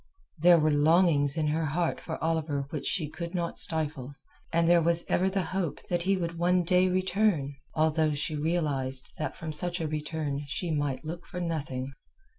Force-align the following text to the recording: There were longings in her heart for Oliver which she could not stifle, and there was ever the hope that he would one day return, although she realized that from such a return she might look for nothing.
There 0.39 0.57
were 0.57 0.71
longings 0.71 1.37
in 1.37 1.45
her 1.49 1.65
heart 1.65 2.01
for 2.01 2.17
Oliver 2.23 2.65
which 2.71 2.87
she 2.87 3.07
could 3.07 3.35
not 3.35 3.59
stifle, 3.59 4.15
and 4.51 4.67
there 4.67 4.81
was 4.81 5.05
ever 5.07 5.29
the 5.29 5.43
hope 5.43 5.79
that 5.89 6.01
he 6.01 6.17
would 6.17 6.39
one 6.39 6.63
day 6.63 6.89
return, 6.89 7.53
although 7.75 8.15
she 8.15 8.35
realized 8.35 9.11
that 9.19 9.37
from 9.37 9.51
such 9.51 9.79
a 9.79 9.87
return 9.87 10.41
she 10.47 10.71
might 10.71 11.05
look 11.05 11.27
for 11.27 11.39
nothing. 11.39 11.93